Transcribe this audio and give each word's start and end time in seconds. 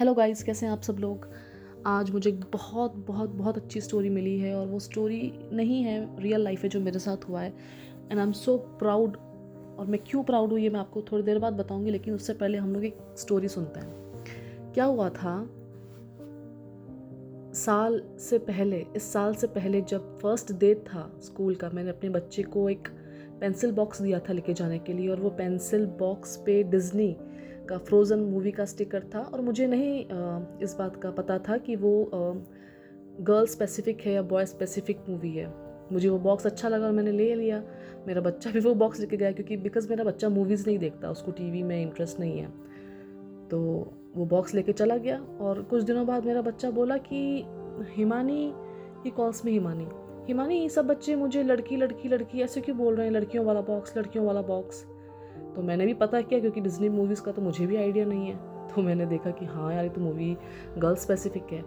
Hello 0.00 0.12
guys 0.14 0.42
कैसे 0.42 0.66
हैं 0.66 0.72
आप 0.72 0.82
सब 0.82 0.98
लोग? 0.98 1.26
आज 1.86 2.10
मुझे 2.10 2.30
बहुत 2.52 2.94
बहुत 2.96 3.30
बहुत 3.30 3.56
अच्छी 3.56 3.80
स्टोरी 3.80 4.08
मिली 4.08 4.38
है 4.40 4.54
और 4.54 4.66
वो 4.66 4.78
स्टोरी 4.78 5.32
नहीं 5.52 5.82
है 5.82 6.22
रियल 6.22 6.40
लाइफ 6.40 6.62
है 6.62 6.68
जो 6.68 6.80
मेरे 6.80 6.98
साथ 6.98 7.28
हुआ 7.28 7.40
है। 7.40 7.52
And 8.10 8.18
I 8.18 8.26
am 8.26 8.32
so 8.32 8.56
proud 8.56 9.16
और 9.78 9.86
मैं 9.86 10.00
क्यों 10.06 10.22
प्राउड 10.22 10.50
हूँ 10.50 10.58
ये 10.58 10.70
मैं 10.70 10.80
आपको 10.80 11.02
थोड़ी 11.02 11.24
देर 11.24 11.38
बाद 11.38 11.52
बताऊँगी, 11.52 11.90
लेकिन 11.90 12.14
उससे 12.14 12.32
पहले 12.32 12.58
हम 12.58 12.72
लोग 12.74 12.84
एक 12.84 12.98
स्टोरी 13.18 13.48
सुनते 13.48 13.80
हैं। 13.80 14.72
क्या 14.72 14.84
हुआ 14.84 15.08
था? 15.08 15.50
साल 17.54 18.02
से 18.18 18.38
पहले, 18.38 18.86
इस 18.96 19.12
साल 19.12 19.34
से 19.34 19.46
पहले 19.46 19.80
जब 19.80 20.18
फ़र्स्ट 20.18 20.52
डे 20.52 20.74
था 20.74 21.10
स्कूल 21.22 21.54
का, 21.54 21.70
मैंने 21.70 21.90
अपने 21.90 22.10
बच्चे 22.10 22.42
को 22.42 22.68
एक 22.70 22.88
पेंसिल 23.40 23.72
बॉक्स 23.72 24.02
दिया 24.02 24.18
था 24.18 24.32
लेके 24.32 24.54
जाने 24.54 24.78
के 24.78 24.92
लिए 24.92 25.08
और 25.08 25.20
वो 25.20 25.30
पेंसिल 25.30 25.86
बॉक्स 25.86 26.36
पे 26.36 26.62
डिज्नी 26.62 27.16
का 27.70 27.78
फ्रोज़न 27.78 28.18
मूवी 28.20 28.50
का 28.50 28.64
स्टिकर 28.64 29.04
था 29.14 29.20
और 29.24 29.40
मुझे 29.40 29.66
नहीं 29.66 29.98
इस 30.62 30.76
बात 30.78 30.96
का 30.96 31.10
पता 31.10 31.38
था 31.38 31.56
कि 31.58 31.76
वो 31.76 31.92
गर्ल 33.20 33.46
स्पेसिफिक 33.46 34.00
है 34.00 34.12
या 34.12 34.22
बॉय 34.22 34.46
स्पेसिफिक 34.46 34.98
मूवी 35.08 35.30
है। 35.30 35.52
मुझे 35.92 36.08
वो 36.08 36.18
बॉक्स 36.18 36.46
अच्छा 36.46 36.68
लगा 36.68 36.86
और 36.86 36.92
मैंने 36.92 37.12
ले 37.12 37.34
लिया। 37.34 37.62
मेरा 38.06 38.20
बच्चा 38.20 38.50
भी 38.50 38.60
वो 38.60 38.74
बॉक्स 38.74 39.00
लेके 39.00 39.16
गया 39.16 39.30
क्योंकि 39.32 39.56
बिकॉज़ 39.56 39.88
मेरा 39.90 40.04
बच्चा 40.04 40.28
मूवीज़ 40.28 40.66
नहीं 40.66 40.78
देखता, 40.78 41.10
उसको 41.10 41.30
टीवी 41.30 41.62
में 41.62 41.80
इंटरेस्ट 41.82 42.20
नहीं 42.20 42.38
है। 42.38 42.48
तो 43.50 43.60
वो 44.16 44.26
बॉक्स 44.26 44.54
लेके 44.54 44.72
चला 44.72 44.96
गया 44.96 45.20
और 45.40 45.62
कुछ 45.62 45.82
दिनों 45.82 46.06
बाद 46.06 46.24
मेरा 46.24 46.42
बच्चा 46.42 46.70
बोला 46.70 46.96
कि, 46.98 47.44
हिमानी 47.96 48.52
ही 49.04 49.10
कॉल्स 49.10 49.44
में 49.44 49.52
हिमानी। 49.52 49.86
हिमानी, 50.28 50.60
ये 50.60 50.68
सब 50.68 50.86
बच्चे 50.86 51.16
मुझे 51.16 51.42
लड़की 51.42 51.76
लड़की 51.76 52.08
लड़की, 52.08 52.40
ऐसे 52.40 52.60
क्यों 52.60 52.76
बोल 52.78 52.94
रहे 52.94 53.06
हैं? 53.06 53.12
लड़कियों 53.12 53.44
वाला 53.46 53.60
बॉक्स 53.60 53.96
लड़कियों 53.96 54.26
वाला 54.26 54.42
बॉक्स 54.42 54.84
तो 55.54 55.62
मैंने 55.62 55.86
भी 55.86 55.94
पता 55.94 56.20
किया 56.20 56.40
क्योंकि 56.40 56.60
डिज्नी 56.60 56.88
मूवीज़ 56.88 57.22
का 57.22 57.32
तो 57.32 57.42
मुझे 57.42 57.66
भी 57.66 57.76
आइडिया 57.76 58.04
नहीं 58.04 58.26
है। 58.26 58.68
तो 58.68 58.82
मैंने 58.82 59.06
देखा 59.06 59.30
कि 59.30 59.46
हाँ 59.46 59.72
यार, 59.74 59.84
ये 59.84 59.90
तो 59.90 60.00
मूवी 60.00 60.36
गर्ल 60.78 60.94
स्पेसिफिक 60.96 61.52
है। 61.52 61.62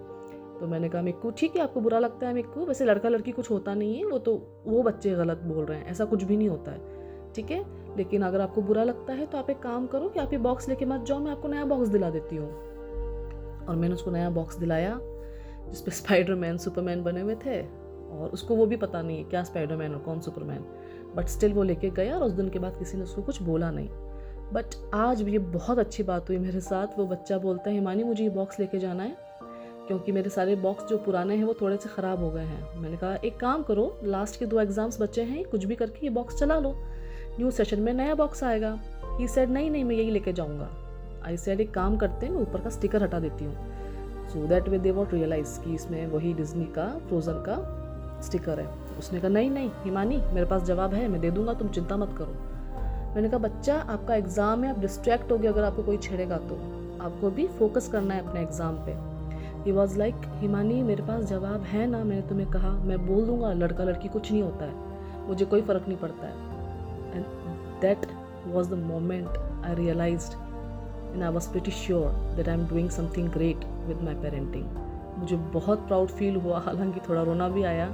तो 0.60 0.68
मैंने 0.68 0.90
कहा 0.90 1.02
मिक्कू 1.02 1.32
ठीक 1.32 1.56
है, 1.56 1.62
आपको 1.64 1.82
बुरा 1.82 2.00
लगता 2.00 2.28
है 2.28 2.34
मिक्कू 2.34 2.66
वैसे 2.66 2.86
लड़का 2.86 3.10
लड़की 3.10 3.32
कुछ 3.32 3.50
होता 3.52 3.74
नहीं 3.74 3.98
है, 3.98 4.06
वो 4.06 4.18
तो 4.18 4.36
वो 4.66 4.84
बच्चे 4.84 5.12
गलत 5.12 5.42
बोल 5.46 5.66
रहे 5.66 5.78
हैं, 5.78 5.86
ऐसा 5.86 6.06
कुछ 6.06 6.24
भी 6.24 6.38
नहीं 6.38 6.50
होता 6.50 6.72
है, 6.72 7.32
ठीक 7.36 7.52
है? 7.52 7.64
लेकिन 7.98 8.22
अगर 8.22 8.42
आपको 8.42 8.62
बुरा 8.62 8.84
लगता 8.84 9.14
है 9.14 9.26
तो 9.26 9.38
आप 9.38 9.50
एक 9.50 9.60
काम 9.60 9.88
करो 9.88 10.10
कि 10.10 10.20
आप 10.20 10.34
ये 10.34 10.40
बॉक्स 10.40 10.70
लेके 10.70 10.86
मत 10.86 11.02
जाओ, 11.02 11.20
मैं 11.20 11.32
आपको 11.32 11.48
नया 11.48 11.66
बॉक्स 11.66 11.90
दिला 11.90 12.10
देती 12.10 12.36
हूँ। 12.36 12.50
और 13.68 13.76
मैंने 13.76 13.94
उसको 13.94 14.12
नया 14.12 14.30
बॉक्स 14.30 14.56
दिलाया, 14.56 14.98
जिसपे 15.70 15.92
स्पाइडर 15.92 16.36
मैन 16.36 16.58
सुपरमैन 16.58 17.04
बने 17.04 17.22
हुए 17.22 17.36
थे, 17.36 17.62
और 18.12 18.30
उसको 18.34 18.56
वो 18.56 18.66
भी 18.66 18.76
पता 18.78 19.02
नहीं 19.02 19.18
है, 19.18 19.24
क्या 19.24 19.44
स्पाइडर 19.44 19.76
मैन 19.76 19.94
और 19.94 20.00
कौन 20.00 20.20
सुपरमैन 20.20 20.66
बट 21.16 21.28
स्टिल 21.28 21.54
वो 21.54 21.64
लेके 21.64 21.90
गया 21.90 22.16
और 22.16 22.24
उस 22.24 22.32
दिन 22.32 22.50
के 22.50 22.60
बाद 22.60 22.78
किसी 22.78 22.98
ने 22.98 23.04
उसको 23.04 23.22
कुछ 23.22 23.42
बोला 23.42 23.72
नहीं। 23.72 23.90
बट 24.54 24.66
आज 24.94 25.22
भी 25.22 25.32
ये 25.32 25.40
बहुत 25.40 25.80
अच्छी 25.80 26.04
बात 26.04 26.30
हुई 26.30 26.38
मेरे 26.38 26.60
साथ। 26.60 26.88
वो 26.98 27.06
बच्चा 27.06 27.38
बोलता 27.38 27.70
है 27.70 27.76
हिमानी 27.76 28.04
मुझे 28.04 28.24
ये 28.24 28.30
बॉक्स 28.30 28.60
लेके 28.60 28.80
जाना 28.80 29.04
है? 29.04 29.18
क्योंकि 29.88 30.12
मेरे 30.12 30.30
सारे 30.30 30.56
बॉक्स 30.56 30.86
जो 30.86 30.98
पुराने 30.98 31.36
हैं 31.36 31.44
वो 31.44 31.54
थोड़े 31.62 31.78
से 31.78 31.90
ख़राब 31.90 32.24
हो 32.24 32.30
गए 32.32 32.44
हैं। 32.44 32.80
मैंने 32.80 32.98
कहा, 32.98 33.16
एक 33.16 33.40
काम 33.40 33.64
करो 33.64 34.00
लास्ट 34.04 34.40
के 34.40 34.46
दो 34.46 34.60
एग्ज़ाम्स 34.60 35.02
बचे 35.02 35.24
हैं, 35.24 35.44
कुछ 35.44 35.66
भी 35.66 35.76
करके 35.76 36.06
ये 36.06 36.10
बॉक्स 36.10 36.40
चला 36.40 36.60
लो। 36.60 36.76
न्यू 37.40 37.52
सेशन 37.52 37.80
में 37.80 37.94
नया 37.94 38.16
बॉक्स 38.16 38.44
आएगा। 38.44 38.80
ही 39.20 39.28
सेड 39.28 39.50
नहीं 39.50 39.72
नहीं, 39.72 39.84
मैं 39.84 39.96
यही 39.96 40.12
लेके 40.12 40.34
जाऊँगा। 40.34 40.70
आई 41.26 41.38
सेड 41.38 41.62
एक 41.62 41.72
काम 41.72 41.98
करते 41.98 42.26
हैं, 42.26 42.34
मैं 42.34 42.42
ऊपर 42.42 42.62
का 42.62 42.70
स्टिकर 42.70 43.04
हटा 43.04 43.20
देती 43.20 43.46
हूँ। 43.46 43.56
So 44.30 44.48
that 44.48 44.70
way 44.70 44.80
they 44.80 44.92
what 44.92 45.14
realize 45.14 45.60
कि 45.60 45.74
इसमें 45.76 46.08
वही 46.08 46.34
डिज्नी 46.34 46.66
का 46.66 46.88
फ्रोज़न 47.08 47.34
का 47.34 47.56
स्टिकर 48.24 48.60
है। 48.60 48.68
उसने 49.00 49.20
कहा, 49.20 49.30
नहीं 49.30 49.50
नहीं, 49.50 49.70
हिमानी, 49.84 50.22
मेरे 50.34 50.46
पास 50.46 50.64
जवाब 50.64 50.94
है, 50.94 51.08
मैं 51.08 51.22
दे 51.22 51.32
दूँगा, 51.32 51.54
तुम 51.54 51.68
चिंता 51.70 51.98
मत 51.98 52.16
करो। 52.18 52.36
मैंने 53.16 53.30
कहा, 53.30 53.38
बच्चा, 53.38 53.76
आपका 53.76 54.16
एग्ज़ाम 54.16 54.64
है, 54.64 54.70
आप 54.70 54.80
डिस्ट्रैक्ट 54.80 55.32
हो 55.32 55.38
गए 55.38 55.48
अगर 55.48 55.64
आपको 55.64 55.84
कोई 55.84 55.98
छेड़ेगा 55.98 56.38
तो। 56.38 56.56
आपको 57.02 57.30
भी 57.30 57.48
फोकस 57.60 57.88
करना 57.88 58.14
है 58.14 58.28
अपने 58.28 58.42
एग्ज़ाम 58.42 58.76
पे. 58.86 58.96
ही 59.66 59.72
वॉज़ 59.72 59.98
लाइक 59.98 60.16
हिमानी, 60.40 60.82
मेरे 60.84 61.04
पास 61.04 61.24
जवाब 61.26 61.62
है 61.64 61.86
ना, 61.88 62.04
मैंने 62.04 62.22
तुम्हें 62.22 62.50
कहा, 62.52 62.72
मैं 62.72 63.06
बोल 63.08 63.26
दूँगा, 63.26 63.52
लड़का 63.54 63.84
लड़की 63.84 64.08
कुछ 64.08 64.32
नहीं 64.32 64.42
होता 64.44 64.66
है, 64.66 65.28
मुझे 65.28 65.46
कोई 65.46 65.62
फ़र्क 65.62 65.88
नहीं 65.88 65.98
पड़ता 65.98 66.28
है। 66.28 66.34
And 67.16 67.26
that 67.82 68.08
was 68.48 68.70
the 68.70 68.78
moment 68.84 69.38
I 69.66 69.76
realize 69.76 70.32
and 71.14 71.24
I 71.24 71.30
was 71.30 71.50
pretty 71.50 71.72
sure 71.72 72.10
that 72.36 72.50
I 72.50 72.56
am 72.56 72.68
doing 72.68 72.90
something 72.90 73.30
great 73.30 73.66
with 73.88 74.02
my 74.02 74.16
parenting 74.16 74.66
मुझे 75.18 75.36
बहुत 75.54 75.88
प्राउड 75.88 76.10
फील 76.10 76.36
हुआ, 76.36 76.60
हालाँकि 76.60 77.00
थोड़ा 77.10 77.22
रोना 77.24 77.50
भी 77.50 77.64
आया 77.64 77.88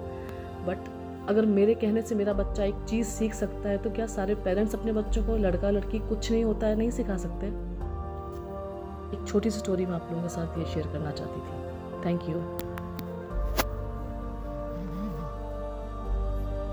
बट 0.66 0.88
अगर 1.30 1.46
मेरे 1.46 1.74
कहने 1.76 2.02
से 2.02 2.16
मेरा 2.16 2.34
बच्चा 2.34 2.64
एक 2.64 2.76
चीज़ 2.90 3.08
सीख 3.08 3.34
सकता 3.34 3.70
है 3.70 3.78
तो 3.78 3.90
क्या 3.90 4.06
सारे 4.08 4.36
पेरेंट्स 4.36 4.76
अपने 4.76 4.94
बच्चों 4.94 5.24
को 5.24 5.38
लड़का 5.38 5.70
लड़की 5.70 6.00
कुछ 6.00 6.32
नहीं 6.32 6.44
होता 6.44 6.68
है, 6.68 6.76
नहीं 6.76 6.90
सिखा 6.92 7.18
सकते? 7.18 7.48
एक 9.18 9.28
छोटी 9.28 9.50
सी 9.50 9.60
स्टोरी 9.60 9.86
मैं 9.86 9.94
आप 9.94 10.08
लोगों 10.12 10.24
के 10.24 10.30
साथ 10.30 10.58
ये 10.60 10.66
शेयर 10.66 10.88
करना 10.88 11.12
चाहती 11.12 11.40
थी। 11.40 12.06
Thank 12.06 12.30
you 12.30 12.69